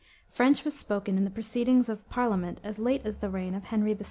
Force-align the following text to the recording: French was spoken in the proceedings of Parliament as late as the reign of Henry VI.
French 0.31 0.65
was 0.65 0.75
spoken 0.75 1.15
in 1.15 1.25
the 1.25 1.29
proceedings 1.29 1.87
of 1.87 2.09
Parliament 2.09 2.59
as 2.63 2.79
late 2.79 3.05
as 3.05 3.17
the 3.17 3.29
reign 3.29 3.53
of 3.53 3.65
Henry 3.65 3.93
VI. 3.93 3.99